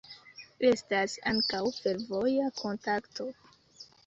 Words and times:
Estas 0.69 1.13
ankaŭ 1.33 1.59
fervoja 1.83 2.49
kontakto. 2.63 3.29